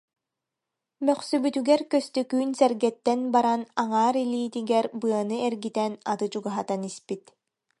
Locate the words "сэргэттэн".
2.59-3.19